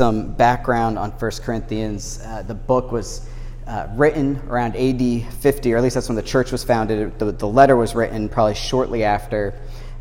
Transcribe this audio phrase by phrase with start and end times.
[0.00, 2.22] some background on 1 Corinthians.
[2.24, 3.28] Uh, the book was
[3.66, 7.18] uh, written around AD 50, or at least that's when the church was founded.
[7.18, 9.52] The, the letter was written probably shortly after.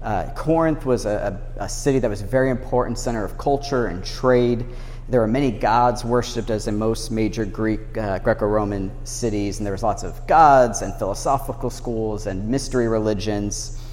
[0.02, 4.02] Uh, Corinth was a, a, city that was a very important center of culture and
[4.06, 4.66] trade.
[5.10, 9.74] There were many gods worshipped, as in most major Greek, uh, Greco-Roman cities, and there
[9.74, 13.84] was lots of gods and philosophical schools and mystery religions.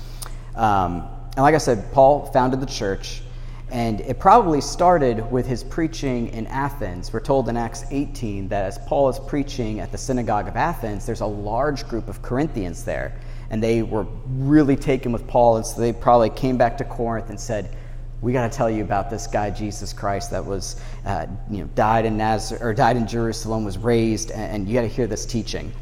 [0.54, 3.22] Um, and like I said, Paul founded the church,
[3.70, 7.12] and it probably started with his preaching in Athens.
[7.12, 11.04] We're told in Acts 18 that as Paul is preaching at the synagogue of Athens,
[11.04, 13.18] there's a large group of Corinthians there.
[13.50, 17.30] And they were really taken with Paul, and so they probably came back to Corinth
[17.30, 17.76] and said,
[18.22, 21.70] we got to tell you about this guy Jesus Christ that was, uh, you know,
[21.74, 25.06] died in Nazareth or died in Jerusalem, was raised, and, and you got to hear
[25.06, 25.72] this teaching.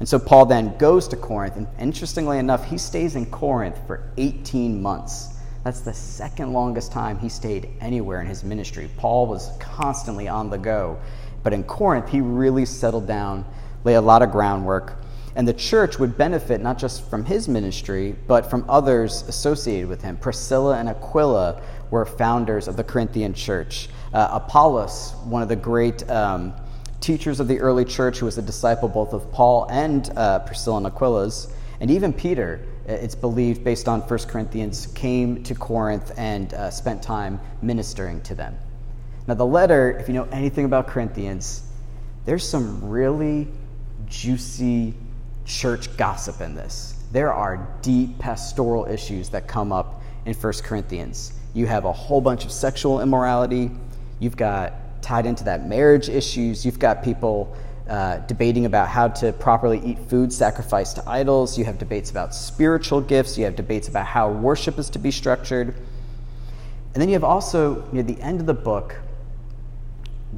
[0.00, 4.10] And so Paul then goes to Corinth, and interestingly enough, he stays in Corinth for
[4.16, 5.33] 18 months.
[5.64, 8.90] That's the second longest time he stayed anywhere in his ministry.
[8.98, 10.98] Paul was constantly on the go.
[11.42, 13.46] But in Corinth, he really settled down,
[13.82, 14.98] laid a lot of groundwork.
[15.36, 20.02] And the church would benefit not just from his ministry, but from others associated with
[20.02, 20.18] him.
[20.18, 23.88] Priscilla and Aquila were founders of the Corinthian church.
[24.12, 26.52] Uh, Apollos, one of the great um,
[27.00, 30.76] teachers of the early church, who was a disciple both of Paul and uh, Priscilla
[30.76, 36.52] and Aquila's, and even Peter, it's believed, based on 1 Corinthians, came to Corinth and
[36.54, 38.56] uh, spent time ministering to them.
[39.26, 41.62] Now, the letter, if you know anything about Corinthians,
[42.26, 43.48] there's some really
[44.06, 44.94] juicy
[45.44, 47.02] church gossip in this.
[47.12, 51.32] There are deep pastoral issues that come up in 1 Corinthians.
[51.54, 53.70] You have a whole bunch of sexual immorality,
[54.20, 57.56] you've got tied into that marriage issues, you've got people
[57.88, 61.58] uh, debating about how to properly eat food sacrificed to idols.
[61.58, 63.36] You have debates about spiritual gifts.
[63.36, 65.74] You have debates about how worship is to be structured.
[66.94, 68.96] And then you have also, near the end of the book,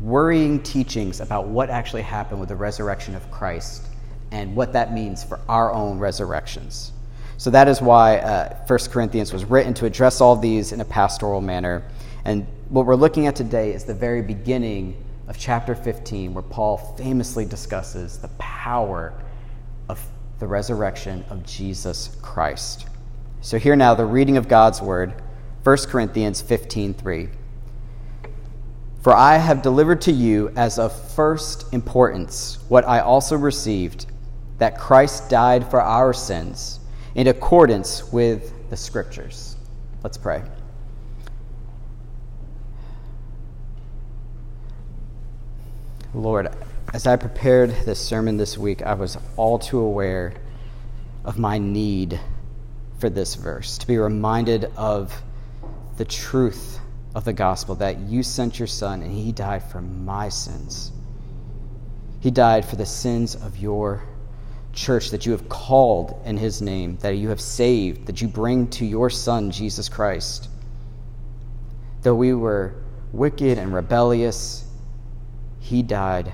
[0.03, 3.87] worrying teachings about what actually happened with the resurrection of Christ
[4.33, 6.93] and what that means for our own resurrections.
[7.39, 10.85] So that is why uh, 1 Corinthians was written to address all these in a
[10.85, 11.83] pastoral manner.
[12.25, 14.97] And what we're looking at today is the very beginning
[15.29, 19.13] of chapter 15, where Paul famously discusses the power
[19.89, 20.01] of
[20.39, 22.87] the resurrection of Jesus Christ.
[23.41, 25.15] So, here now, the reading of God's word,
[25.63, 27.29] 1 Corinthians 15 3.
[29.03, 34.07] For I have delivered to you as of first importance what I also received
[34.59, 36.81] that Christ died for our sins
[37.15, 39.57] in accordance with the Scriptures.
[40.03, 40.43] Let's pray.
[46.17, 46.49] Lord,
[46.95, 50.33] as I prepared this sermon this week, I was all too aware
[51.27, 52.19] of my need
[52.99, 55.13] for this verse, to be reminded of
[55.99, 56.81] the truth
[57.15, 60.91] of the gospel that you sent your son and he died for my sins.
[62.21, 64.03] He died for the sins of your
[64.73, 68.69] church that you have called in his name, that you have saved, that you bring
[68.69, 70.49] to your son, Jesus Christ.
[72.01, 72.75] Though we were
[73.13, 74.66] wicked and rebellious,
[75.67, 76.33] he died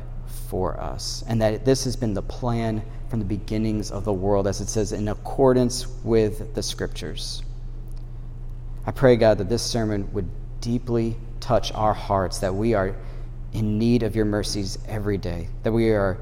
[0.50, 1.25] for us.
[1.26, 4.69] And that this has been the plan from the beginnings of the world, as it
[4.69, 7.43] says, in accordance with the scriptures.
[8.87, 10.28] I pray, God, that this sermon would
[10.60, 12.94] deeply touch our hearts, that we are
[13.54, 16.19] in need of your mercies every day, that we are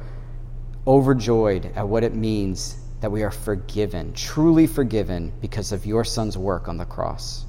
[0.87, 6.39] overjoyed at what it means that we are forgiven, truly forgiven, because of your Son's
[6.39, 7.47] work on the cross.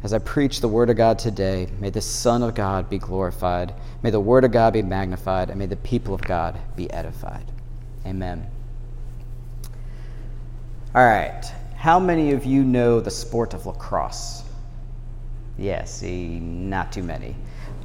[0.00, 3.74] As I preach the Word of God today, may the Son of God be glorified,
[4.02, 7.44] may the Word of God be magnified, and may the people of God be edified.
[8.06, 8.46] Amen.
[10.94, 11.44] All right.
[11.76, 14.44] How many of you know the sport of lacrosse?
[15.58, 17.34] Yes, see, not too many.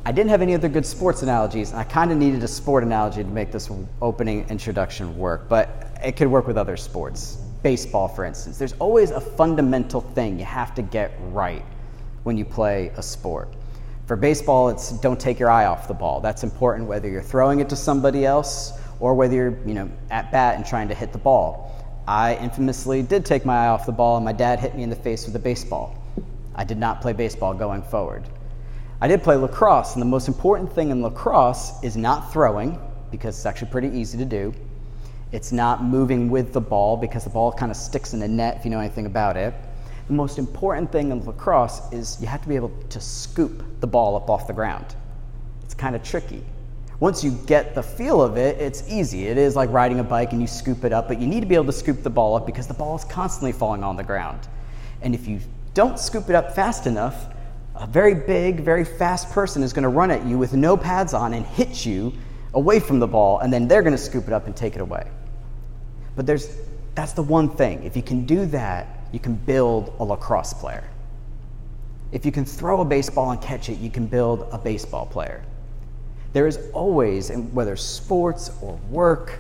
[0.06, 2.84] I didn't have any other good sports analogies, and I kind of needed a sport
[2.84, 3.72] analogy to make this
[4.04, 7.38] opening introduction work, but it could work with other sports.
[7.64, 8.60] Baseball, for instance.
[8.60, 11.64] There's always a fundamental thing you have to get right
[12.24, 13.54] when you play a sport.
[14.06, 16.20] For baseball, it's don't take your eye off the ball.
[16.20, 20.32] That's important whether you're throwing it to somebody else or whether you're, you know, at
[20.32, 21.70] bat and trying to hit the ball.
[22.08, 24.90] I infamously did take my eye off the ball and my dad hit me in
[24.90, 25.96] the face with a baseball.
[26.56, 28.24] I did not play baseball going forward.
[29.02, 32.80] I did play lacrosse, and the most important thing in lacrosse is not throwing,
[33.12, 34.54] because it's actually pretty easy to do.
[35.32, 38.58] It's not moving with the ball, because the ball kind of sticks in the net
[38.58, 39.54] if you know anything about it.
[40.08, 43.88] The most important thing in lacrosse is you have to be able to scoop the
[43.88, 44.96] ball up off the ground.
[45.64, 46.44] It's kind of tricky.
[47.00, 49.28] Once you get the feel of it, it's easy.
[49.28, 51.46] It is like riding a bike and you scoop it up, but you need to
[51.46, 54.04] be able to scoop the ball up because the ball is constantly falling on the
[54.04, 54.48] ground.
[55.02, 55.40] And if you
[55.74, 57.28] don't scoop it up fast enough,
[57.76, 61.14] a very big, very fast person is going to run at you with no pads
[61.14, 62.14] on and hit you
[62.54, 64.82] away from the ball, and then they're going to scoop it up and take it
[64.82, 65.10] away.
[66.16, 66.56] But there's,
[66.94, 67.84] that's the one thing.
[67.84, 70.84] If you can do that, you can build a lacrosse player.
[72.12, 75.46] If you can throw a baseball and catch it, you can build a baseball player.
[76.34, 79.40] There is always, whether sports or work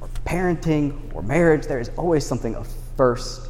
[0.00, 3.48] or parenting or marriage, there is always something of first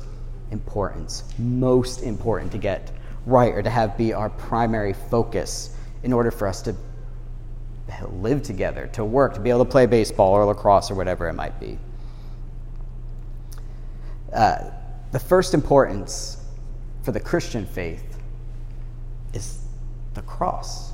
[0.50, 2.93] importance, most important to get
[3.25, 6.76] right or to have be our primary focus in order for us to
[8.11, 11.32] live together, to work, to be able to play baseball or lacrosse or whatever it
[11.32, 11.79] might be.
[14.32, 14.70] Uh,
[15.12, 16.38] the first importance
[17.03, 18.19] for the Christian faith
[19.32, 19.61] is
[20.14, 20.93] the cross.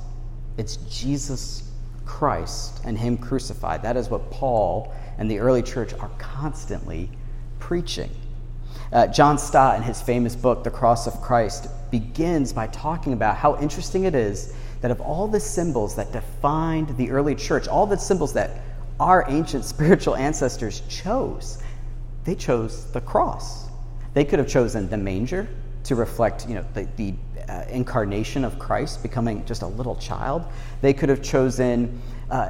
[0.57, 1.71] It's Jesus
[2.05, 3.81] Christ and Him crucified.
[3.81, 7.09] That is what Paul and the early church are constantly
[7.59, 8.09] preaching.
[8.91, 13.35] Uh, John Stott, in his famous book, The Cross of Christ, begins by talking about
[13.35, 17.87] how interesting it is that of all the symbols that defined the early church, all
[17.87, 18.61] the symbols that
[18.99, 21.57] our ancient spiritual ancestors chose,
[22.23, 23.62] they chose the cross.
[24.13, 25.47] They could have chosen the manger
[25.85, 27.13] to reflect, you know, the, the
[27.49, 30.45] uh, incarnation of Christ, becoming just a little child.
[30.81, 32.49] They could have chosen uh,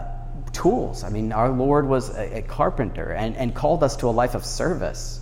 [0.52, 1.04] tools.
[1.04, 4.36] I mean, our Lord was a, a carpenter and, and called us to a life
[4.36, 5.20] of service.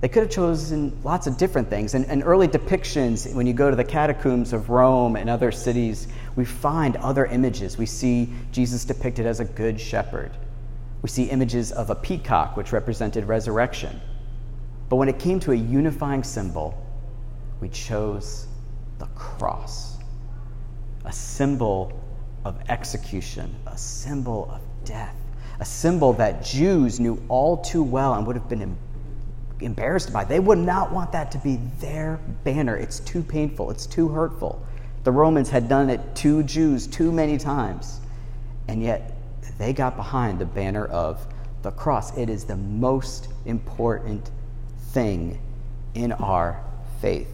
[0.00, 1.94] They could have chosen lots of different things.
[1.94, 6.08] And, and, early depictions, when you go to the catacombs of Rome and other cities,
[6.34, 7.78] we find other images.
[7.78, 10.32] We see Jesus depicted as a good shepherd.
[11.02, 14.00] We see images of a peacock, which represented resurrection.
[14.92, 16.74] But when it came to a unifying symbol,
[17.62, 18.46] we chose
[18.98, 19.96] the cross,
[21.06, 21.98] a symbol
[22.44, 25.16] of execution, a symbol of death,
[25.60, 28.76] a symbol that Jews knew all too well and would have been
[29.60, 30.24] embarrassed by.
[30.24, 32.76] They would not want that to be their banner.
[32.76, 34.62] It's too painful, it's too hurtful.
[35.04, 37.98] The Romans had done it to Jews too many times,
[38.68, 39.16] and yet
[39.56, 41.26] they got behind the banner of
[41.62, 42.14] the cross.
[42.18, 44.30] It is the most important
[44.92, 45.40] thing
[45.94, 46.62] in our
[47.00, 47.28] faith.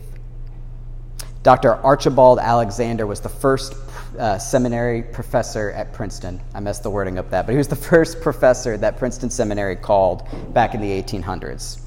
[1.43, 1.75] Dr.
[1.75, 3.75] Archibald Alexander was the first
[4.19, 6.41] uh, seminary professor at Princeton.
[6.55, 9.77] I messed the wording up that, but he was the first professor that Princeton Seminary
[9.77, 11.81] called back in the 1800s.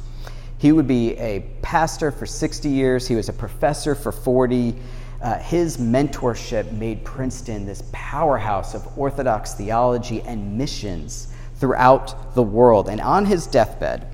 [0.58, 4.76] He would be a pastor for 60 years, he was a professor for 40.
[5.22, 11.28] Uh, his mentorship made Princeton this powerhouse of Orthodox theology and missions
[11.58, 12.90] throughout the world.
[12.90, 14.11] And on his deathbed,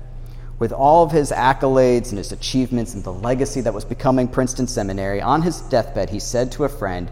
[0.58, 4.66] with all of his accolades and his achievements and the legacy that was becoming Princeton
[4.66, 7.10] Seminary, on his deathbed, he said to a friend,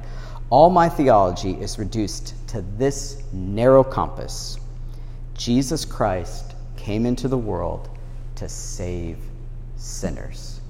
[0.50, 4.58] All my theology is reduced to this narrow compass
[5.36, 7.90] Jesus Christ came into the world
[8.36, 9.18] to save
[9.76, 10.60] sinners.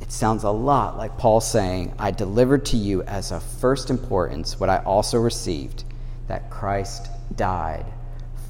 [0.00, 4.58] It sounds a lot like Paul saying, I delivered to you as of first importance
[4.58, 5.84] what I also received
[6.28, 7.86] that Christ died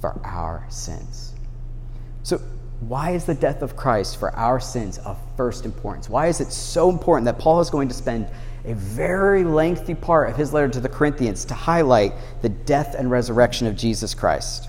[0.00, 1.32] for our sins.
[2.22, 2.38] So,
[2.80, 6.08] why is the death of Christ for our sins of first importance?
[6.08, 8.28] Why is it so important that Paul is going to spend
[8.64, 13.10] a very lengthy part of his letter to the Corinthians to highlight the death and
[13.10, 14.69] resurrection of Jesus Christ?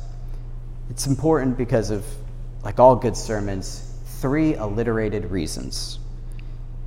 [0.90, 2.06] It's important because of
[2.64, 6.00] like all good sermons, three alliterated reasons.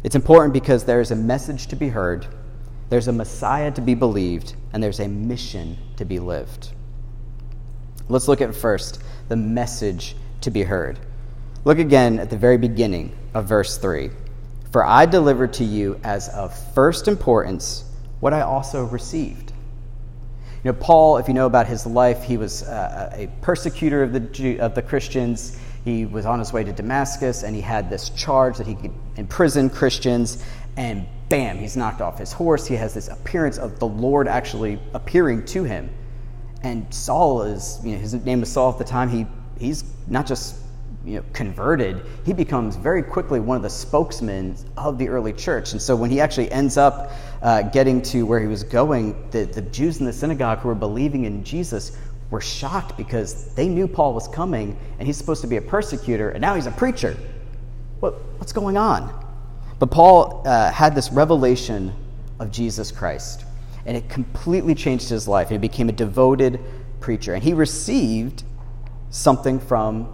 [0.05, 2.27] It's important because there is a message to be heard,
[2.89, 6.73] there's a Messiah to be believed, and there's a mission to be lived.
[8.09, 10.99] Let's look at first the message to be heard.
[11.65, 14.11] Look again at the very beginning of verse 3.
[14.71, 17.85] For I delivered to you as of first importance
[18.21, 19.53] what I also received.
[20.65, 24.13] You know, Paul, if you know about his life, he was uh, a persecutor of
[24.13, 25.59] the, Jew, of the Christians.
[25.85, 28.93] He was on his way to Damascus and he had this charge that he could
[29.17, 30.45] imprison Christians.
[30.77, 32.67] And bam, he's knocked off his horse.
[32.67, 35.91] He has this appearance of the Lord actually appearing to him.
[36.63, 39.09] And Saul is, you know, his name was Saul at the time.
[39.09, 39.27] He,
[39.59, 40.57] he's not just
[41.05, 45.73] you know, converted, he becomes very quickly one of the spokesmen of the early church.
[45.73, 49.45] And so when he actually ends up uh, getting to where he was going, the,
[49.45, 51.97] the Jews in the synagogue who were believing in Jesus
[52.31, 56.31] were shocked because they knew Paul was coming and he's supposed to be a persecutor,
[56.31, 57.17] and now he's a preacher.
[58.01, 59.25] What, what's going on?
[59.79, 61.93] But Paul uh, had this revelation
[62.41, 63.45] of Jesus Christ,
[63.85, 65.51] and it completely changed his life.
[65.51, 66.59] He became a devoted
[67.01, 68.43] preacher, and he received
[69.17, 70.13] something from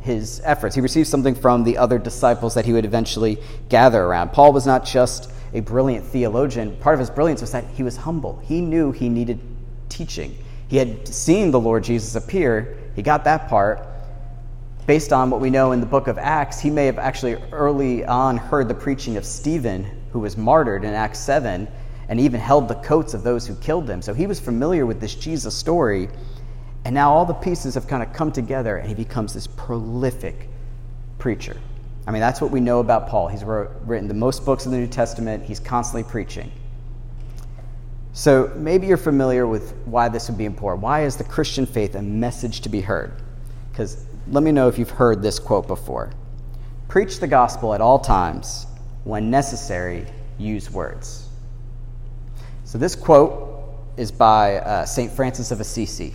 [0.00, 0.74] his efforts.
[0.74, 3.38] He received something from the other disciples that he would eventually
[3.68, 4.32] gather around.
[4.32, 7.96] Paul was not just a brilliant theologian, part of his brilliance was that he was
[7.96, 8.38] humble.
[8.44, 9.38] He knew he needed
[9.88, 10.36] teaching.
[10.68, 13.86] He had seen the Lord Jesus appear, he got that part.
[14.86, 18.04] Based on what we know in the book of Acts, he may have actually early
[18.04, 21.68] on heard the preaching of Stephen, who was martyred in Acts 7
[22.08, 24.02] and even held the coats of those who killed him.
[24.02, 26.08] So he was familiar with this Jesus story.
[26.84, 30.48] And now all the pieces have kind of come together and he becomes this prolific
[31.18, 31.56] preacher.
[32.06, 33.28] I mean, that's what we know about Paul.
[33.28, 36.50] He's wrote, written the most books in the New Testament, he's constantly preaching.
[38.12, 40.82] So maybe you're familiar with why this would be important.
[40.82, 43.12] Why is the Christian faith a message to be heard?
[43.70, 46.12] Because let me know if you've heard this quote before
[46.88, 48.66] Preach the gospel at all times.
[49.04, 50.06] When necessary,
[50.38, 51.26] use words.
[52.64, 53.64] So this quote
[53.96, 55.10] is by uh, St.
[55.10, 56.14] Francis of Assisi,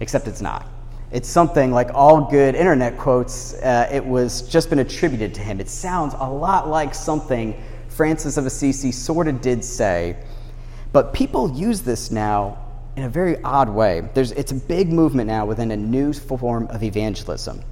[0.00, 0.66] except it's not.
[1.10, 5.60] It's something like all good internet quotes, uh, it was just been attributed to him.
[5.60, 10.16] It sounds a lot like something Francis of Assisi sort of did say,
[10.92, 12.58] but people use this now
[12.96, 14.08] in a very odd way.
[14.12, 17.62] There's, it's a big movement now within a new form of evangelism.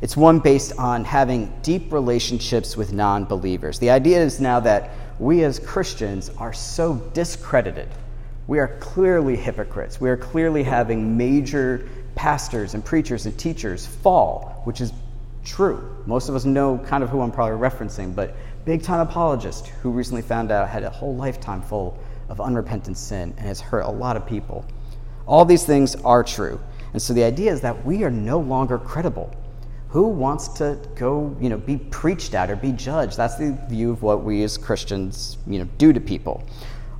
[0.00, 3.78] It's one based on having deep relationships with non believers.
[3.78, 7.88] The idea is now that we as Christians are so discredited.
[8.46, 10.00] We are clearly hypocrites.
[10.00, 14.92] We are clearly having major pastors and preachers and teachers fall, which is
[15.44, 15.96] true.
[16.06, 19.90] Most of us know kind of who I'm probably referencing, but big time apologist who
[19.90, 21.98] recently found out had a whole lifetime full
[22.28, 24.64] of unrepentant sin and has hurt a lot of people.
[25.26, 26.60] All these things are true.
[26.92, 29.34] And so the idea is that we are no longer credible.
[29.88, 33.16] Who wants to go, you know, be preached at or be judged?
[33.16, 36.46] That's the view of what we as Christians, you know, do to people.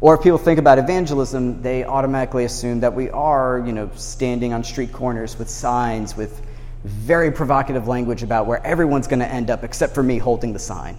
[0.04, 4.52] Or if people think about evangelism, they automatically assume that we are, you know, standing
[4.52, 6.42] on street corners with signs with
[6.84, 10.58] very provocative language about where everyone's going to end up except for me holding the
[10.58, 10.98] sign.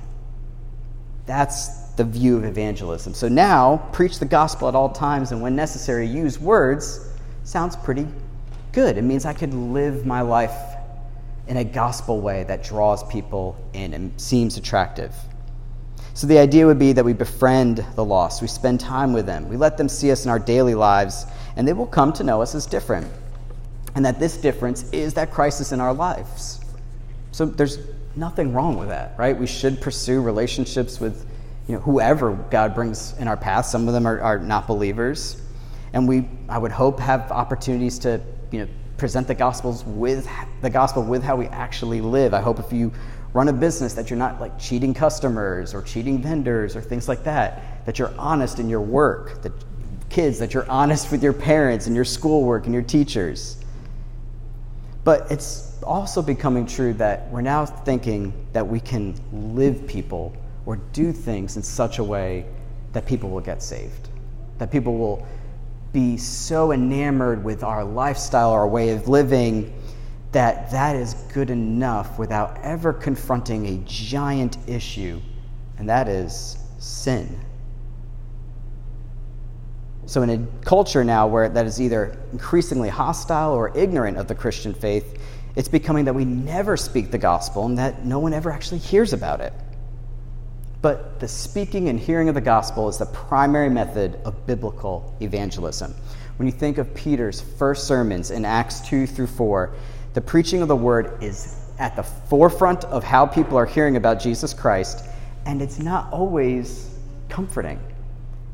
[1.27, 3.13] That's the view of evangelism.
[3.13, 7.07] So now, preach the gospel at all times and when necessary, use words
[7.43, 8.07] sounds pretty
[8.71, 8.97] good.
[8.97, 10.57] It means I could live my life
[11.47, 15.13] in a gospel way that draws people in and seems attractive.
[16.15, 19.49] So the idea would be that we befriend the lost, we spend time with them,
[19.49, 21.25] we let them see us in our daily lives,
[21.57, 23.05] and they will come to know us as different.
[23.95, 26.61] And that this difference is that Christ is in our lives.
[27.33, 27.79] So there's
[28.15, 29.37] nothing wrong with that, right?
[29.37, 31.25] We should pursue relationships with
[31.67, 33.65] you know, whoever God brings in our path.
[33.65, 35.41] Some of them are, are not believers.
[35.91, 38.67] And we, I would hope, have opportunities to you know,
[38.97, 40.29] present the gospels with
[40.61, 42.33] the gospel with how we actually live.
[42.33, 42.93] I hope if you
[43.35, 47.21] run a business that you're not like cheating customers or cheating vendors or things like
[47.25, 49.51] that that you're honest in your work that
[50.09, 53.57] kids that you're honest with your parents and your schoolwork and your teachers.
[55.03, 60.33] But it's also becoming true that we're now thinking that we can live people
[60.65, 62.45] or do things in such a way
[62.93, 64.07] that people will get saved
[64.57, 65.27] that people will
[65.91, 69.73] be so enamored with our lifestyle our way of living
[70.35, 75.21] that that is good enough without ever confronting a giant issue,
[75.77, 77.39] and that is sin.
[80.07, 84.35] So, in a culture now where that is either increasingly hostile or ignorant of the
[84.35, 85.21] Christian faith,
[85.55, 89.13] it's becoming that we never speak the gospel and that no one ever actually hears
[89.13, 89.53] about it.
[90.81, 95.95] But the speaking and hearing of the gospel is the primary method of biblical evangelism.
[96.35, 99.73] When you think of Peter's first sermons in Acts 2 through 4,
[100.15, 104.17] the preaching of the word is at the forefront of how people are hearing about
[104.17, 105.05] Jesus Christ,
[105.45, 106.89] and it's not always
[107.27, 107.77] comforting.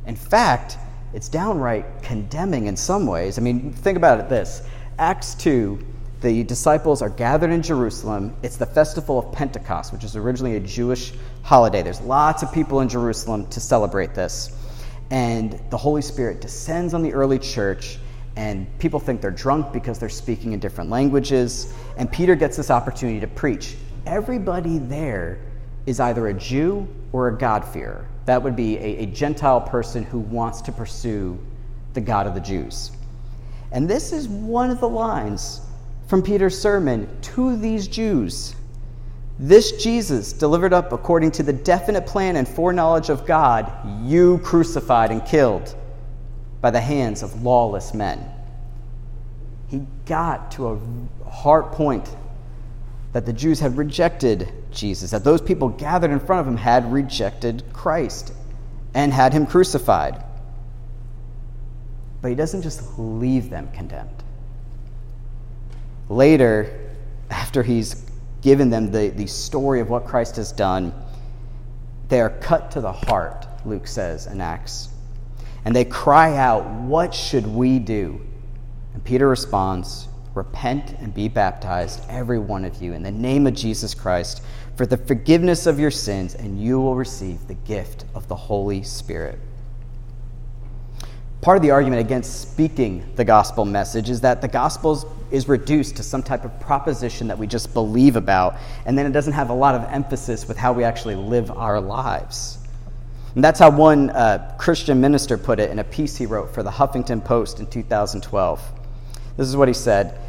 [0.08, 0.80] In fact,
[1.14, 3.38] it's downright condemning in some ways.
[3.38, 4.64] I mean, think about it this
[4.98, 5.86] Acts 2,
[6.22, 8.36] the disciples are gathered in Jerusalem.
[8.42, 11.14] It's the festival of Pentecost, which is originally a Jewish
[11.44, 11.84] holiday.
[11.84, 14.58] There's lots of people in Jerusalem to celebrate this.
[15.12, 18.00] And the Holy Spirit descends on the early church
[18.36, 21.74] and people think they're drunk because they're speaking in different languages.
[21.98, 23.76] And Peter gets this opportunity to preach.
[24.06, 25.40] Everybody there
[25.86, 28.08] is either a Jew or a God-fearer.
[28.26, 31.38] That would be a, a Gentile person who wants to pursue
[31.94, 32.92] the God of the Jews.
[33.72, 35.62] And this is one of the lines
[36.08, 38.56] from Peter's sermon to these Jews.
[39.40, 43.72] This Jesus, delivered up according to the definite plan and foreknowledge of God,
[44.04, 45.76] you crucified and killed
[46.62, 48.24] by the hands of lawless men.
[49.68, 52.16] He got to a heart point
[53.14, 56.92] that the Jews had rejected Jesus, that those people gathered in front of him had
[56.94, 58.32] rejected Christ
[58.94, 60.24] and had him crucified.
[62.22, 64.24] But he doesn't just leave them condemned.
[66.10, 66.92] Later,
[67.30, 68.06] after he's
[68.42, 70.94] given them the, the story of what Christ has done,
[72.10, 74.91] they are cut to the heart, Luke says in Acts
[75.66, 78.22] and they cry out, What should we do?
[78.94, 83.54] And Peter responds, Repent and be baptized, every one of you, in the name of
[83.54, 84.42] Jesus Christ,
[84.78, 88.82] for the forgiveness of your sins, and you will receive the gift of the Holy
[88.82, 89.40] Spirit.
[91.42, 95.96] Part of the argument against speaking the gospel message is that the gospel is reduced
[95.98, 99.50] to some type of proposition that we just believe about, and then it doesn't have
[99.50, 102.60] a lot of emphasis with how we actually live our lives.
[103.36, 106.64] And that's how one uh, Christian minister put it in a piece he wrote for
[106.64, 108.62] the Huffington Post in 2012.
[109.38, 110.20] This is what he said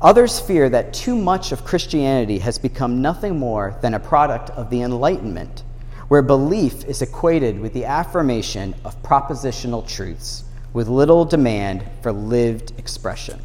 [0.00, 4.68] Others fear that too much of Christianity has become nothing more than a product of
[4.68, 5.62] the Enlightenment,
[6.08, 12.72] where belief is equated with the affirmation of propositional truths with little demand for lived
[12.78, 13.40] expression.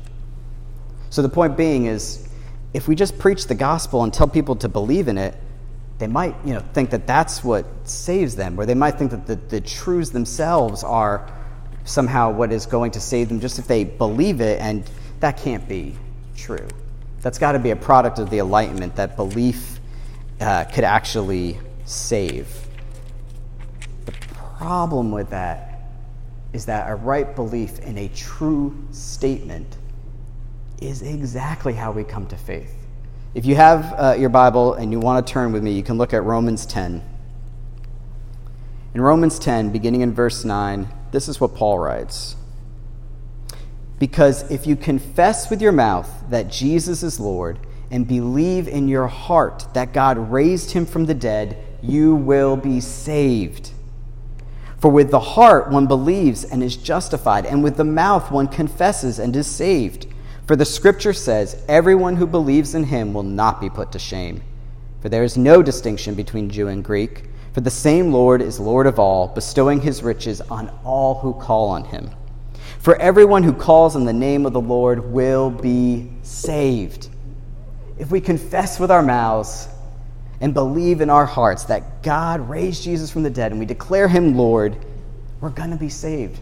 [1.09, 2.27] So the point being is
[2.73, 5.35] if we just preach the gospel and tell people to believe in it,
[5.99, 9.25] they might you know, think that that's what saves them, or they might think that
[9.25, 11.31] the, the truths themselves are
[11.85, 14.89] somehow what is going to save them just if they believe it, and
[15.19, 15.95] that can't be
[16.35, 16.67] true.
[17.21, 19.79] That's got to be a product of the Enlightenment that belief
[20.39, 22.47] uh, could actually save.
[24.05, 25.81] The problem with that
[26.53, 29.77] is that a right belief in a true statement
[30.79, 32.86] is exactly how we come to faith.
[33.37, 35.99] If you have uh, your Bible and you want to turn with me, you can
[35.99, 37.03] look at Romans 10.
[38.95, 42.35] In Romans 10, beginning in verse 9, this is what Paul writes.
[43.99, 47.59] Because if you confess with your mouth that Jesus is Lord
[47.91, 52.79] and believe in your heart that God raised him from the dead, you will be
[52.79, 53.69] saved.
[54.79, 59.19] For with the heart one believes and is justified, and with the mouth one confesses
[59.19, 60.07] and is saved.
[60.47, 64.41] For the scripture says, Everyone who believes in him will not be put to shame.
[65.01, 68.87] For there is no distinction between Jew and Greek, for the same Lord is Lord
[68.87, 72.09] of all, bestowing his riches on all who call on him.
[72.79, 77.09] For everyone who calls on the name of the Lord will be saved.
[77.97, 79.67] If we confess with our mouths
[80.39, 84.07] and believe in our hearts that God raised Jesus from the dead and we declare
[84.07, 84.77] him Lord,
[85.41, 86.39] we're going to be saved.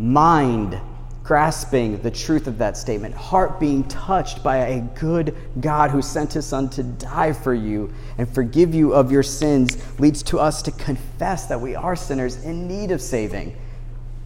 [0.00, 0.80] Mind
[1.24, 6.34] grasping the truth of that statement, heart being touched by a good God who sent
[6.34, 10.62] his Son to die for you and forgive you of your sins, leads to us
[10.62, 13.56] to confess that we are sinners in need of saving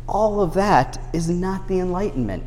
[0.09, 2.43] all of that is not the Enlightenment.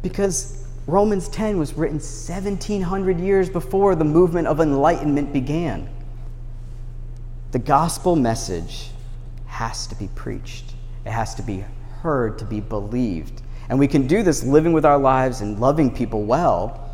[0.00, 5.88] Because Romans 10 was written 1700 years before the movement of enlightenment began.
[7.52, 8.88] The gospel message
[9.46, 10.72] has to be preached,
[11.04, 11.64] it has to be
[12.02, 13.42] heard to be believed.
[13.68, 16.90] And we can do this living with our lives and loving people well,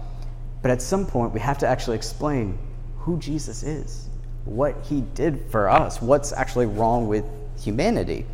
[0.63, 2.59] but at some point we have to actually explain
[2.99, 4.09] who Jesus is,
[4.45, 7.25] what he did for us, what's actually wrong with
[7.59, 8.27] humanity.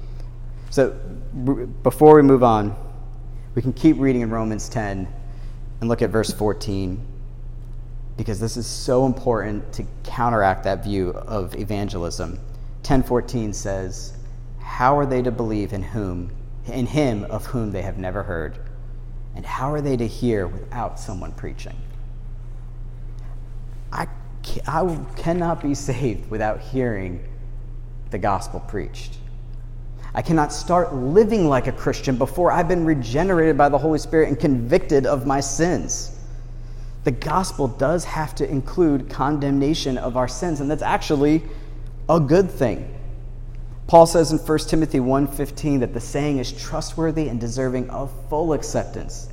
[0.71, 0.91] So
[1.83, 2.77] before we move on,
[3.55, 5.07] we can keep reading in Romans 10
[5.81, 7.01] and look at verse 14
[8.17, 12.39] because this is so important to counteract that view of evangelism.
[12.83, 14.13] 10:14 says,
[14.59, 16.31] "How are they to believe in whom
[16.66, 18.59] in him of whom they have never heard?
[19.35, 21.77] And how are they to hear without someone preaching?"
[23.92, 24.09] I,
[24.66, 27.24] I cannot be saved without hearing
[28.11, 29.18] the gospel preached.
[30.14, 34.29] I cannot start living like a Christian before I've been regenerated by the Holy Spirit
[34.29, 36.16] and convicted of my sins.
[37.03, 41.42] The gospel does have to include condemnation of our sins, and that's actually
[42.09, 42.93] a good thing.
[43.87, 48.55] Paul says in 1 Timothy 1:15 that the saying is trustworthy and deserving of full
[48.55, 49.29] acceptance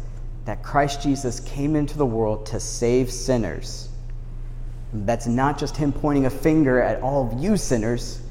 [0.45, 3.89] that Christ Jesus came into the world to save sinners.
[4.93, 8.21] That's not just him pointing a finger at all of you sinners,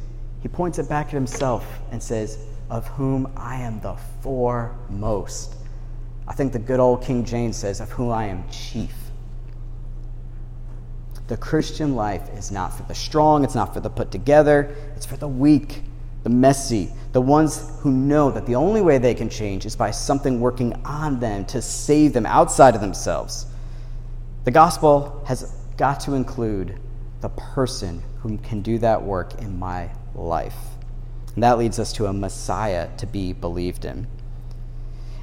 [0.43, 5.55] he points it back at himself and says, Of whom I am the foremost.
[6.29, 8.95] I think the good old King James says, Of whom I am chief.
[11.29, 15.07] The Christian life is not for the strong, it's not for the put together, it's
[15.07, 15.83] for the weak,
[16.23, 19.91] the messy, the ones who know that the only way they can change is by
[19.91, 23.47] something working on them to save them outside of themselves.
[24.45, 26.79] The gospel has got to include
[27.21, 30.57] the person who can do that work in my life.
[31.35, 34.07] And that leads us to a Messiah to be believed in.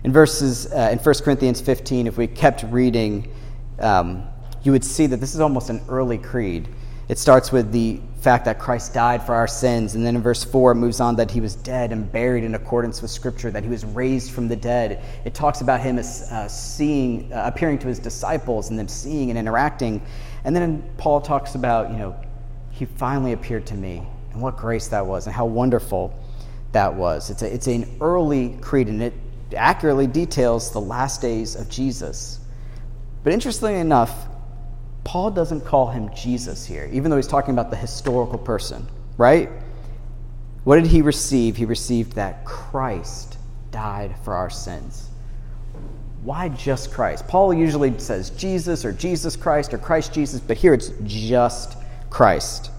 [0.03, 3.33] In verses uh, in 1 Corinthians 15, if we kept reading,
[3.79, 4.23] um,
[4.63, 6.67] you would see that this is almost an early creed.
[7.10, 10.43] It starts with the fact that Christ died for our sins, and then in verse
[10.43, 13.63] 4 it moves on that he was dead and buried in accordance with Scripture, that
[13.63, 15.01] he was raised from the dead.
[15.23, 19.29] It talks about him as uh, seeing, uh, appearing to his disciples, and them seeing
[19.29, 20.01] and interacting.
[20.43, 22.17] And then Paul talks about, you know,
[22.69, 26.13] he finally appeared to me and what grace that was and how wonderful
[26.73, 27.29] that was.
[27.29, 29.13] It's, a, it's an early creed and it
[29.55, 32.41] accurately details the last days of Jesus.
[33.23, 34.27] But interestingly enough,
[35.07, 38.85] Paul doesn't call him Jesus here, even though he's talking about the historical person,
[39.17, 39.49] right?
[40.65, 41.55] What did he receive?
[41.55, 43.37] He received that Christ
[43.71, 45.07] died for our sins.
[46.23, 47.25] Why just Christ?
[47.25, 51.77] Paul usually says Jesus or Jesus Christ or Christ Jesus, but here it's just
[52.09, 52.71] Christ.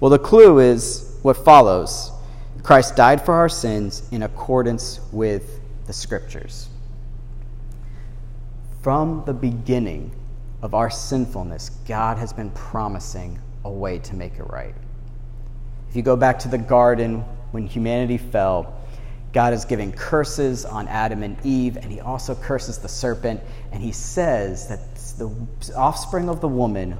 [0.00, 2.10] Well, the clue is what follows
[2.62, 6.70] Christ died for our sins in accordance with the Scriptures.
[8.80, 10.10] From the beginning
[10.62, 14.74] of our sinfulness, God has been promising a way to make it right.
[15.88, 17.20] If you go back to the garden
[17.52, 18.80] when humanity fell,
[19.32, 23.40] God is giving curses on Adam and Eve, and he also curses the serpent,
[23.70, 25.30] and he says that the
[25.76, 26.96] offspring of the woman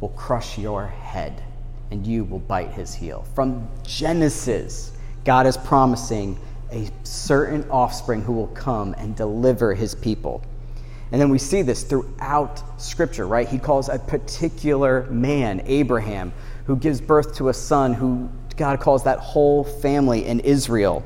[0.00, 1.42] will crush your head,
[1.90, 3.24] and you will bite his heel.
[3.34, 4.92] From Genesis,
[5.24, 6.38] God is promising
[6.70, 10.42] a certain offspring who will come and deliver his people.
[11.12, 13.46] And then we see this throughout Scripture, right?
[13.46, 16.32] He calls a particular man, Abraham,
[16.64, 21.04] who gives birth to a son who God calls that whole family in Israel.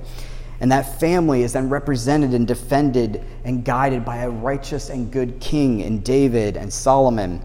[0.60, 5.40] And that family is then represented and defended and guided by a righteous and good
[5.40, 7.42] king in David and Solomon.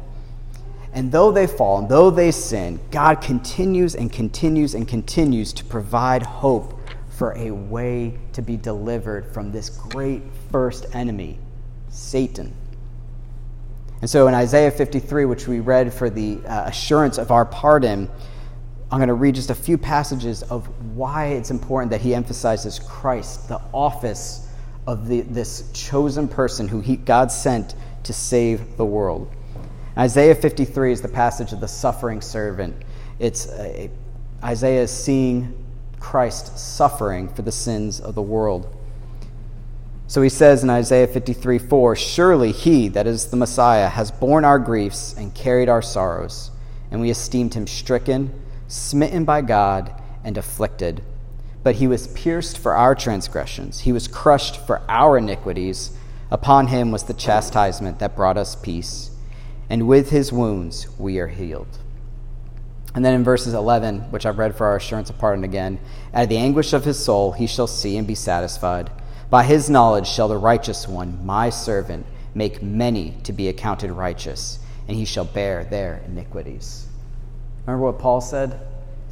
[0.93, 5.65] And though they fall and though they sin, God continues and continues and continues to
[5.65, 10.21] provide hope for a way to be delivered from this great
[10.51, 11.37] first enemy,
[11.91, 12.53] Satan.
[14.01, 18.09] And so in Isaiah 53, which we read for the uh, assurance of our pardon,
[18.91, 22.79] I'm going to read just a few passages of why it's important that he emphasizes
[22.79, 24.47] Christ, the office
[24.87, 29.31] of the, this chosen person who he, God sent to save the world.
[29.97, 32.75] Isaiah 53 is the passage of the suffering servant.
[33.19, 33.91] It's a,
[34.43, 35.55] Isaiah is seeing
[35.99, 38.75] Christ suffering for the sins of the world.
[40.11, 44.43] So he says in Isaiah 53 4 Surely he, that is the Messiah, has borne
[44.43, 46.51] our griefs and carried our sorrows,
[46.91, 48.33] and we esteemed him stricken,
[48.67, 51.01] smitten by God, and afflicted.
[51.63, 55.91] But he was pierced for our transgressions, he was crushed for our iniquities.
[56.29, 59.11] Upon him was the chastisement that brought us peace,
[59.69, 61.79] and with his wounds we are healed.
[62.93, 65.79] And then in verses 11, which I've read for our assurance of pardon again,
[66.13, 68.91] out of the anguish of his soul he shall see and be satisfied.
[69.31, 74.59] By his knowledge shall the righteous one, my servant, make many to be accounted righteous,
[74.89, 76.85] and he shall bear their iniquities.
[77.65, 78.59] Remember what Paul said?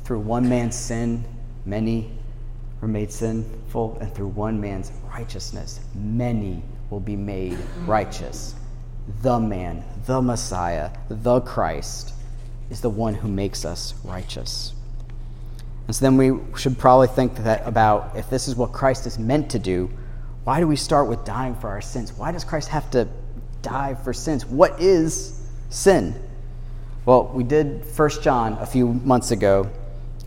[0.04, 1.24] Through one man's sin,
[1.66, 2.12] many
[2.82, 8.56] were made sinful, and through one man's righteousness, many will be made righteous.
[9.22, 12.14] The man, the Messiah, the Christ,
[12.70, 14.74] is the one who makes us righteous.
[15.88, 19.18] And so then we should probably think that about if this is what Christ is
[19.18, 19.90] meant to do,
[20.50, 22.12] why do we start with dying for our sins?
[22.12, 23.08] Why does Christ have to
[23.62, 24.48] die for sins?
[24.48, 26.16] What is sin?
[27.06, 29.70] Well, we did 1 John a few months ago,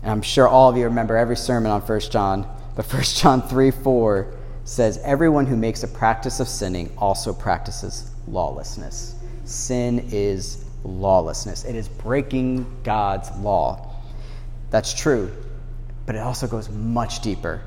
[0.01, 2.47] and I'm sure all of you remember every sermon on 1 John.
[2.73, 4.33] But 1 John 3 4
[4.63, 9.15] says, Everyone who makes a practice of sinning also practices lawlessness.
[9.43, 13.91] Sin is lawlessness, it is breaking God's law.
[14.69, 15.33] That's true,
[16.05, 17.61] but it also goes much deeper,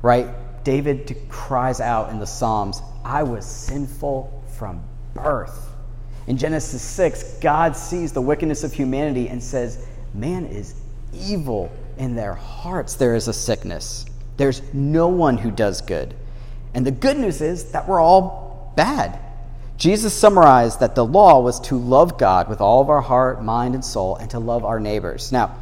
[0.00, 0.28] right?
[0.68, 4.82] David cries out in the Psalms, I was sinful from
[5.14, 5.72] birth.
[6.26, 10.74] In Genesis 6, God sees the wickedness of humanity and says, Man is
[11.14, 12.96] evil in their hearts.
[12.96, 14.04] There is a sickness.
[14.36, 16.14] There's no one who does good.
[16.74, 19.18] And the good news is that we're all bad.
[19.78, 23.74] Jesus summarized that the law was to love God with all of our heart, mind,
[23.74, 25.32] and soul, and to love our neighbors.
[25.32, 25.56] Now,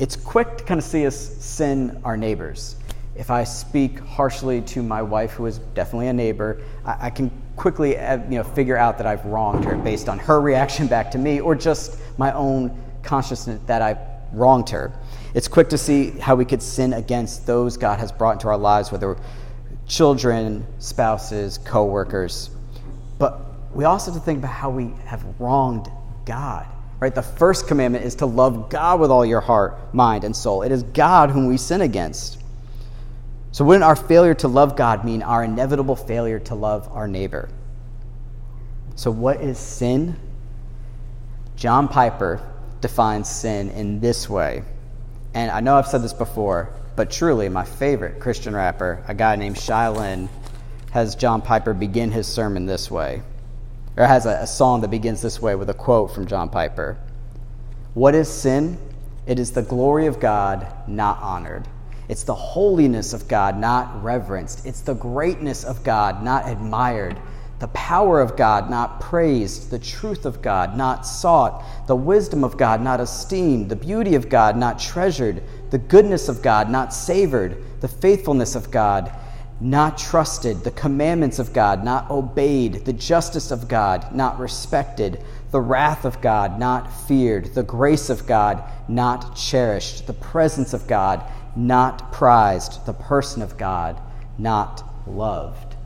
[0.00, 2.74] it's quick to kind of see us sin our neighbors
[3.16, 7.30] if I speak harshly to my wife, who is definitely a neighbor, I, I, can
[7.56, 11.10] quickly uh, you know, figure out that I've wronged her based on her reaction back
[11.12, 13.98] to me or just my own consciousness that I've
[14.32, 14.92] wronged her.
[15.34, 18.58] It's quick to see how we could sin against those God has brought into our
[18.58, 19.16] lives, whether
[19.86, 22.50] children, spouses, co workers.
[23.18, 23.40] But
[23.74, 25.90] we also have to think about how we have wronged
[26.24, 26.66] God.
[27.00, 27.14] Right?
[27.14, 30.62] The first commandment is to love God with all your heart, mind, and soul.
[30.62, 32.42] It is God whom we sin against.
[33.52, 37.48] So, wouldn't our failure to love God mean our inevitable failure to love our neighbor?
[38.94, 40.16] So, what is sin?
[41.56, 42.40] John Piper
[42.80, 44.62] defines sin in this way.
[45.34, 49.36] And I know I've said this before, but truly, my favorite Christian rapper, a guy
[49.36, 50.28] named Shai Linne,
[50.92, 53.22] has John Piper begin his sermon this way,
[53.96, 56.98] or has a, a song that begins this way with a quote from John Piper
[57.94, 58.78] What is sin?
[59.26, 61.68] It is the glory of God not honored.
[62.10, 64.66] It's the holiness of God, not reverenced.
[64.66, 67.16] It's the greatness of God, not admired.
[67.60, 72.56] the power of God not praised, the truth of God not sought, the wisdom of
[72.56, 77.62] God not esteemed, the beauty of God not treasured, the goodness of God not savored,
[77.82, 79.12] the faithfulness of God
[79.60, 85.60] not trusted, the commandments of God not obeyed, the justice of God not respected, the
[85.60, 91.22] wrath of God not feared, the grace of God not cherished, the presence of God
[91.56, 94.00] not prized, the person of God
[94.38, 95.76] not loved.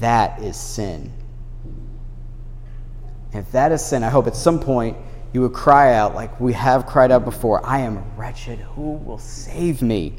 [0.00, 1.12] That is sin.
[3.32, 4.96] If that is sin, I hope at some point
[5.32, 8.58] you would cry out like we have cried out before I am wretched.
[8.60, 10.14] Who will save me?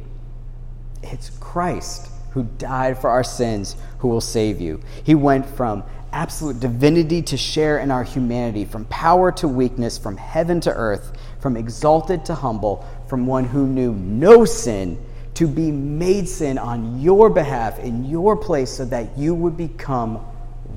[1.02, 4.80] It's Christ who died for our sins who will save you.
[5.04, 10.18] He went from absolute divinity to share in our humanity, from power to weakness, from
[10.18, 15.04] heaven to earth, from exalted to humble, from one who knew no sin
[15.36, 20.26] to be made sin on your behalf in your place so that you would become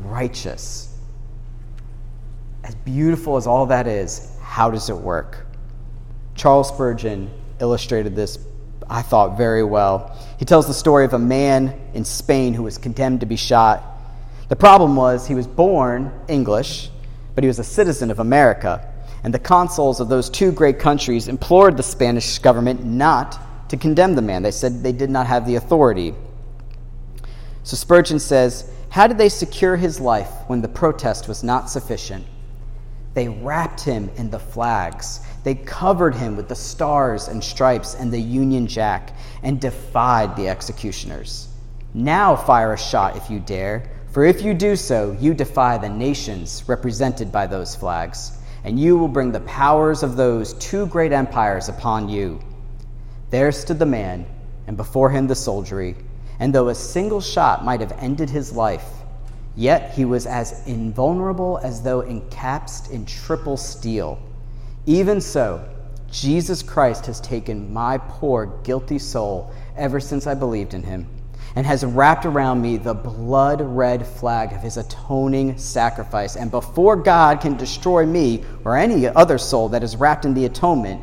[0.05, 0.95] righteous.
[2.63, 5.47] As beautiful as all that is, how does it work?
[6.35, 8.39] Charles Spurgeon illustrated this,
[8.89, 10.17] I thought, very well.
[10.39, 13.83] He tells the story of a man in Spain who was condemned to be shot.
[14.49, 16.91] The problem was he was born English,
[17.35, 18.90] but he was a citizen of America.
[19.23, 24.15] And the consuls of those two great countries implored the Spanish government not to condemn
[24.15, 24.43] the man.
[24.43, 26.15] They said they did not have the authority.
[27.63, 32.27] So Spurgeon says, How did they secure his life when the protest was not sufficient?
[33.15, 35.21] They wrapped him in the flags.
[35.43, 40.49] They covered him with the stars and stripes and the Union Jack and defied the
[40.49, 41.49] executioners.
[41.93, 45.89] Now fire a shot if you dare, for if you do so, you defy the
[45.89, 48.33] nations represented by those flags,
[48.65, 52.41] and you will bring the powers of those two great empires upon you.
[53.31, 54.27] There stood the man,
[54.67, 55.97] and before him the soldiery,
[56.39, 58.85] and though a single shot might have ended his life,
[59.57, 64.19] Yet he was as invulnerable as though encapsed in triple steel.
[64.87, 65.69] Even so,
[66.11, 71.07] Jesus Christ has taken my poor, guilty soul ever since I believed in him,
[71.57, 76.37] and has wrapped around me the blood red flag of his atoning sacrifice.
[76.37, 80.45] And before God can destroy me or any other soul that is wrapped in the
[80.45, 81.03] atonement,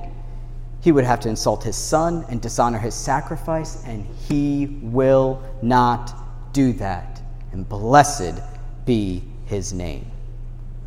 [0.82, 6.54] he would have to insult his son and dishonor his sacrifice, and he will not
[6.54, 8.42] do that and blessed
[8.86, 10.10] be his name.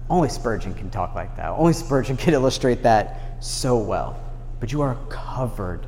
[0.08, 1.50] Only Spurgeon can talk like that.
[1.50, 4.20] Only Spurgeon can illustrate that so well.
[4.58, 5.86] But you are covered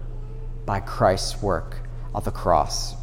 [0.65, 2.95] by Christ's work on the cross.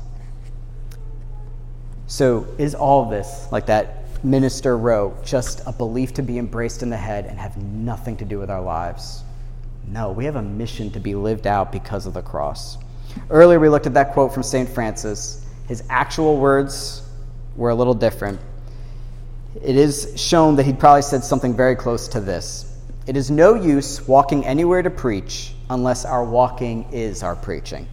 [2.09, 6.89] So, is all this, like that minister wrote, just a belief to be embraced in
[6.89, 9.23] the head and have nothing to do with our lives?
[9.87, 12.79] No, we have a mission to be lived out because of the cross.
[13.29, 14.67] Earlier, we looked at that quote from St.
[14.67, 15.45] Francis.
[15.67, 17.07] His actual words
[17.55, 18.39] were a little different.
[19.63, 23.53] It is shown that he probably said something very close to this It is no
[23.53, 27.87] use walking anywhere to preach unless our walking is our preaching.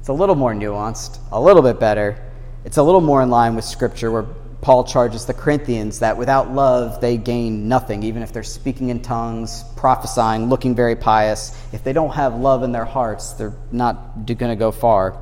[0.00, 2.22] It's a little more nuanced, a little bit better.
[2.64, 4.26] It's a little more in line with Scripture, where
[4.60, 9.02] Paul charges the Corinthians that without love they gain nothing, even if they're speaking in
[9.02, 11.58] tongues, prophesying, looking very pious.
[11.72, 15.16] If they don't have love in their hearts, they're not going to go far.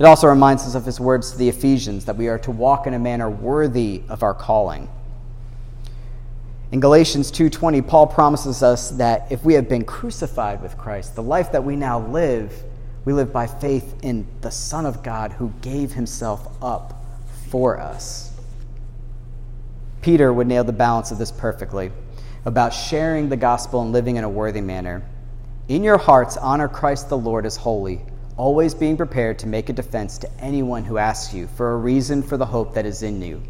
[0.00, 2.88] It also reminds us of his words to the Ephesians that we are to walk
[2.88, 4.88] in a manner worthy of our calling.
[6.72, 11.22] In Galatians 2:20, Paul promises us that if we have been crucified with Christ, the
[11.22, 12.64] life that we now live,
[13.04, 17.04] we live by faith in the Son of God who gave himself up
[17.48, 18.32] for us.
[20.02, 21.90] Peter would nail the balance of this perfectly
[22.44, 25.02] about sharing the gospel and living in a worthy manner.
[25.68, 28.00] In your hearts, honor Christ the Lord as holy
[28.36, 32.22] always being prepared to make a defense to anyone who asks you for a reason
[32.22, 33.42] for the hope that is in you,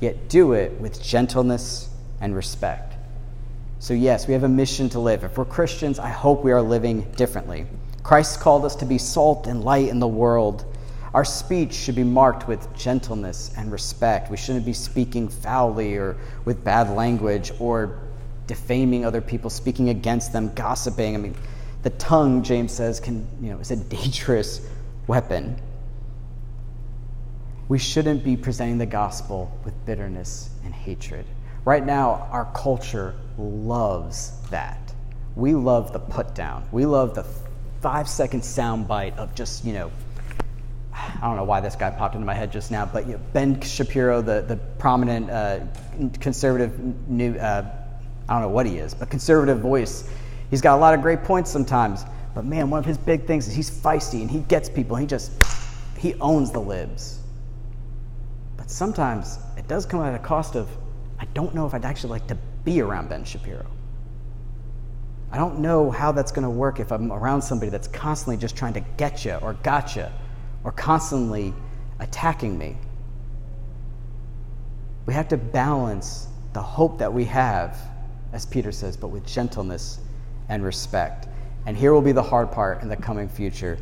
[0.00, 1.88] yet do it with gentleness
[2.20, 2.94] and respect.
[3.80, 5.24] So, yes, we have a mission to live.
[5.24, 7.66] If we're Christians, I hope we are living differently.
[8.02, 10.64] Christ called us to be salt and light in the world.
[11.14, 14.30] Our speech should be marked with gentleness and respect.
[14.30, 18.00] We shouldn't be speaking foully or with bad language or
[18.46, 21.14] defaming other people, speaking against them, gossiping.
[21.14, 21.34] I mean,
[21.82, 24.66] the tongue, James says, can, you know, is a dangerous
[25.06, 25.60] weapon.
[27.68, 31.24] We shouldn't be presenting the gospel with bitterness and hatred.
[31.64, 34.92] Right now, our culture loves that.
[35.36, 36.66] We love the put down.
[36.72, 37.24] We love the
[37.82, 39.90] five second sound bite of just, you know,
[40.94, 43.20] I don't know why this guy popped into my head just now, but you know,
[43.32, 45.60] Ben Shapiro, the, the prominent uh,
[46.20, 47.70] conservative new, uh,
[48.28, 50.08] I don't know what he is, but conservative voice
[50.52, 53.48] He's got a lot of great points sometimes, but man, one of his big things
[53.48, 54.96] is he's feisty and he gets people.
[54.96, 55.32] he just
[55.96, 57.20] he owns the libs.
[58.58, 60.68] But sometimes it does come at a cost of,
[61.18, 63.64] I don't know if I'd actually like to be around Ben Shapiro.
[65.32, 68.54] I don't know how that's going to work if I'm around somebody that's constantly just
[68.54, 70.12] trying to get you or gotcha
[70.62, 71.54] or constantly
[72.00, 72.76] attacking me.
[75.06, 77.78] We have to balance the hope that we have,
[78.34, 79.98] as Peter says, but with gentleness
[80.50, 81.28] and respect.
[81.64, 83.78] And here will be the hard part in the coming future.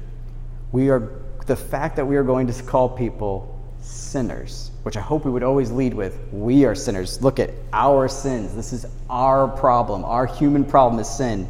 [0.71, 5.25] We are the fact that we are going to call people sinners, which I hope
[5.25, 6.19] we would always lead with.
[6.33, 7.23] We are sinners.
[7.23, 8.55] Look at our sins.
[8.55, 10.05] This is our problem.
[10.05, 11.49] Our human problem is sin.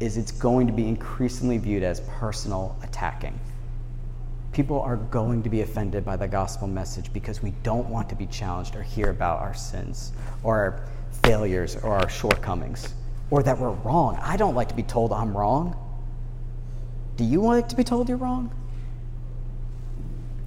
[0.00, 3.38] Is it's going to be increasingly viewed as personal attacking.
[4.52, 8.14] People are going to be offended by the gospel message because we don't want to
[8.14, 10.12] be challenged or hear about our sins
[10.42, 10.80] or our
[11.22, 12.92] failures or our shortcomings
[13.30, 14.18] or that we're wrong.
[14.20, 15.74] I don't like to be told I'm wrong.
[17.16, 18.54] Do you like to be told you're wrong?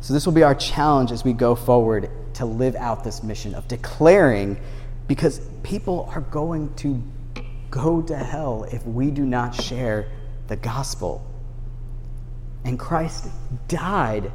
[0.05, 3.55] So, this will be our challenge as we go forward to live out this mission
[3.55, 4.55] of declaring,
[5.07, 7.01] because people are going to
[7.71, 10.05] go to hell if we do not share
[10.45, 11.25] the gospel.
[12.65, 13.29] And Christ
[13.67, 14.31] died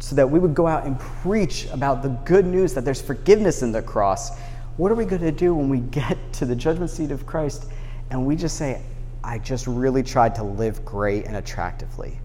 [0.00, 3.62] so that we would go out and preach about the good news that there's forgiveness
[3.62, 4.38] in the cross.
[4.76, 7.70] What are we going to do when we get to the judgment seat of Christ
[8.10, 8.82] and we just say,
[9.24, 12.20] I just really tried to live great and attractively,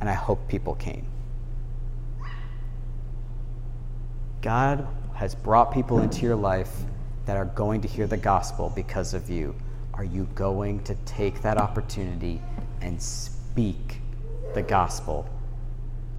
[0.00, 1.04] and I hope people came?
[4.42, 6.70] God has brought people into your life
[7.24, 9.54] that are going to hear the gospel because of you.
[9.94, 12.40] Are you going to take that opportunity
[12.80, 14.00] and speak
[14.54, 15.28] the gospel?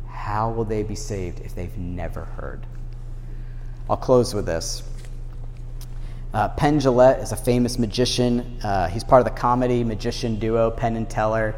[0.08, 2.66] How will they be saved if they've never heard?
[3.90, 4.84] I'll close with this.
[6.34, 8.60] Uh, Penn Jillette is a famous magician.
[8.62, 11.56] Uh, he's part of the comedy magician duo Penn and Teller.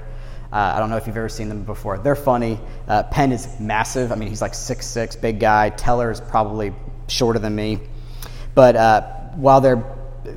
[0.52, 2.00] Uh, I don't know if you've ever seen them before.
[2.00, 2.60] They're funny.
[2.88, 4.12] Uh, Penn is massive.
[4.12, 5.70] I mean, he's like six six, big guy.
[5.70, 6.74] Teller is probably
[7.08, 7.80] shorter than me.
[8.56, 9.02] But uh,
[9.36, 9.84] while they're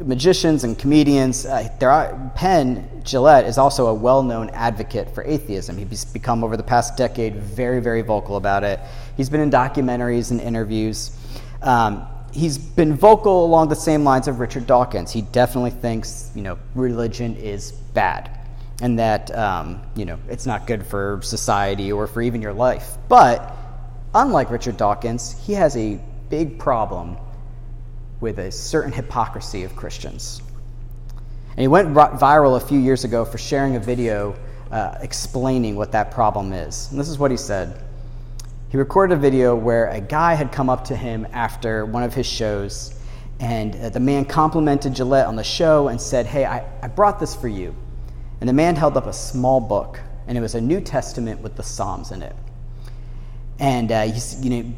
[0.05, 5.77] magicians and comedians, uh, are, Penn Jillette is also a well-known advocate for atheism.
[5.79, 8.81] He's become over the past decade very, very vocal about it.
[9.17, 11.17] He's been in documentaries and interviews.
[11.63, 15.11] Um, he's been vocal along the same lines of Richard Dawkins.
[15.11, 18.42] He definitely thinks, you know, religion is bad
[18.83, 22.99] and that um, you know it's not good for society or for even your life.
[23.09, 23.57] But
[24.15, 27.17] unlike Richard Dawkins, he has a big problem
[28.21, 30.43] with a certain hypocrisy of Christians.
[31.51, 34.37] And he went viral a few years ago for sharing a video
[34.71, 36.91] uh, explaining what that problem is.
[36.91, 37.85] And this is what he said.
[38.71, 42.15] He recorded a video where a guy had come up to him after one of
[42.15, 42.99] his shows,
[43.39, 47.21] and uh, the man complimented Jillette on the show and said, Hey, I, I brought
[47.21, 47.77] this for you.
[48.43, 51.55] And the man held up a small book, and it was a New Testament with
[51.55, 52.35] the Psalms in it.
[53.61, 54.09] And uh,
[54.41, 54.73] you know,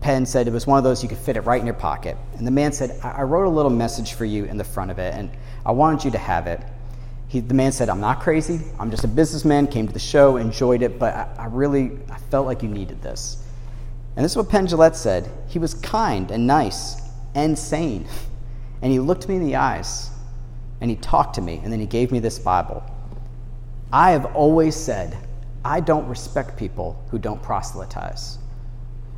[0.00, 2.16] Penn said it was one of those you could fit it right in your pocket.
[2.36, 4.98] And the man said, I, wrote a little message for you in the front of
[4.98, 5.30] it, and
[5.64, 6.60] I wanted you to have it.
[7.28, 8.62] He, the man said, I'm not crazy.
[8.80, 12.18] I'm just a businessman, came to the show, enjoyed it, but I, I really I
[12.32, 13.40] felt like you needed this.
[14.16, 15.30] And this is what Penn Jillette said.
[15.46, 17.00] He was kind and nice
[17.36, 18.08] and sane.
[18.80, 20.08] And he looked me in the eyes
[20.80, 22.82] and he talked to me, and then he gave me this Bible.
[23.92, 25.16] I have always said,
[25.64, 28.38] I don't respect people who don't proselytize.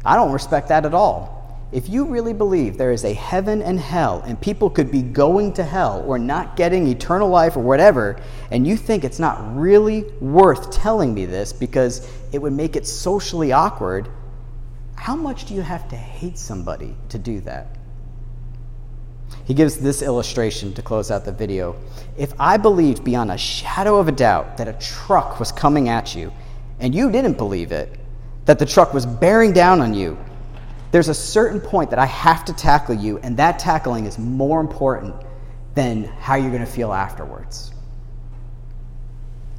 [0.04, 1.40] I don't respect that at all.
[1.72, 5.52] If you really believe there is a heaven and hell, and people could be going
[5.52, 8.20] to hell or not getting eternal life or whatever,
[8.50, 12.86] and you think it's not really worth telling me this because it would make it
[12.86, 14.08] socially awkward,
[14.96, 17.76] how much do you have to hate somebody to do that?
[19.44, 21.76] He gives this illustration to close out the video.
[22.16, 26.14] If I believed beyond a shadow of a doubt that a truck was coming at
[26.14, 26.32] you,
[26.78, 27.98] and you didn't believe it,
[28.44, 30.18] that the truck was bearing down on you,
[30.92, 34.60] there's a certain point that I have to tackle you, and that tackling is more
[34.60, 35.14] important
[35.74, 37.72] than how you're going to feel afterwards.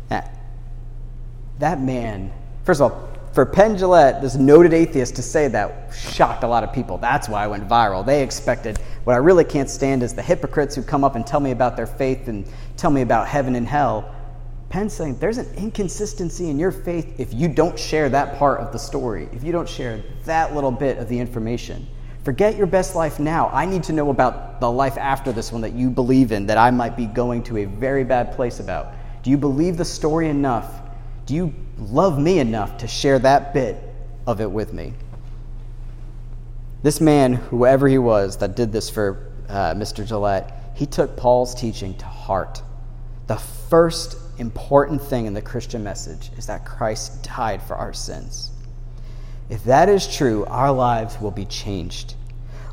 [0.10, 0.38] That,
[1.60, 2.32] that man,
[2.66, 6.63] first of all, for Penn Jillette, this noted atheist, to say that shocked a lot
[6.63, 6.98] of people.
[6.98, 8.06] That's why I went viral.
[8.06, 11.39] They expected what I really can't stand is the hypocrites who come up and tell
[11.39, 12.46] me about their faith and
[12.78, 14.14] tell me about heaven and hell.
[14.70, 18.72] Penn's saying there's an inconsistency in your faith if you don't share that part of
[18.72, 21.88] the story, if you don't share that little bit of the information.
[22.24, 23.49] Forget your best life now.
[23.49, 26.58] I need to know about the life after this one that you believe in, that
[26.58, 28.93] I might be going to a very bad place about.
[29.24, 30.81] Do you believe the story enough?
[31.32, 33.82] Do you love me enough to share that bit
[34.28, 34.92] of it with me?
[36.84, 40.06] This man, whoever he was that did this for uh, Mr.
[40.06, 42.62] Jillette, he took Paul's teaching to heart.
[43.28, 48.52] The first important thing in the Christian message is that Christ died for our sins.
[49.50, 52.16] If that is true, our lives will be changed.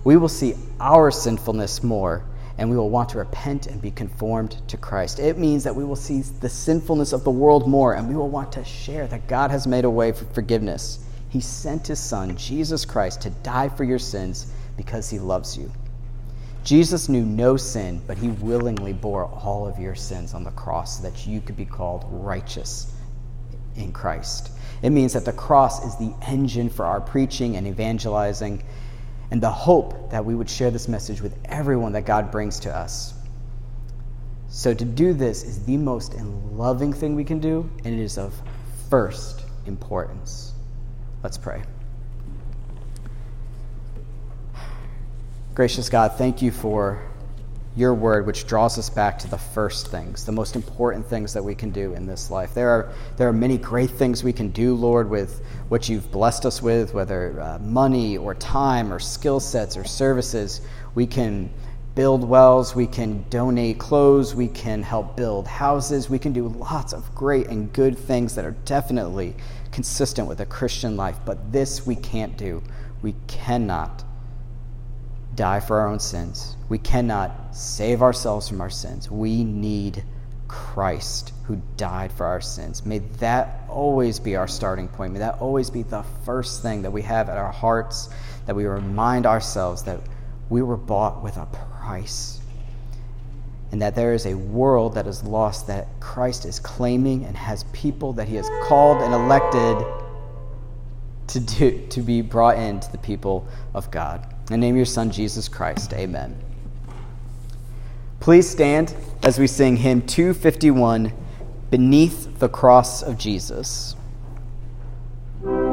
[0.03, 2.25] We will see our sinfulness more,
[2.59, 5.21] and we will want to repent and be conformed to Christ.
[5.21, 8.29] It means that we will see the sinfulness of the world more, and we will
[8.29, 10.99] want to share that God has made a way for forgiveness.
[11.31, 15.71] He sent his Son, Jesus Christ, to die for your sins because he loves you.
[16.65, 20.99] Jesus knew no sin, but he willingly bore all of your sins on the cross
[20.99, 22.93] so that you could be called righteous
[23.77, 24.51] in Christ.
[24.83, 28.65] It means that the cross is the engine for our preaching and evangelizing,
[29.31, 32.75] and the hope that we would share this message with everyone that God brings to
[32.75, 33.15] us.
[34.49, 38.17] So, to do this is the most loving thing we can do, and it is
[38.17, 38.35] of
[38.89, 40.55] first importance.
[41.23, 41.63] Let's pray.
[45.55, 47.08] Gracious God, thank you for
[47.77, 51.43] your word, which draws us back to the first things, the most important things that
[51.43, 52.55] we can do in this life.
[52.55, 56.45] There are, there are many great things we can do, Lord, with what you've blessed
[56.45, 60.61] us with, whether uh, money or time or skill sets or services.
[60.95, 61.51] We can
[61.95, 66.93] build wells, we can donate clothes, we can help build houses, we can do lots
[66.93, 69.35] of great and good things that are definitely
[69.73, 71.17] consistent with a Christian life.
[71.25, 72.63] But this we can't do.
[73.03, 74.05] We cannot
[75.35, 76.57] die for our own sins.
[76.69, 79.11] We cannot save ourselves from our sins.
[79.11, 80.05] We need
[80.49, 82.85] Christ who died for our sins.
[82.85, 85.13] May that always be our starting point.
[85.13, 88.11] May that always be the first thing that we have at our hearts,
[88.47, 90.01] that we remind ourselves that
[90.51, 92.41] we were bought with a price.
[93.71, 97.65] And that there is a world that is lost that Christ is claiming and has
[97.65, 99.87] people that he has called and elected
[101.29, 104.27] to, do, to be brought into the people of God.
[104.41, 106.48] In the name of your Son, Jesus Christ, amen.
[108.21, 111.13] Please stand as we sing hymn 251
[111.71, 113.95] Beneath the Cross of Jesus.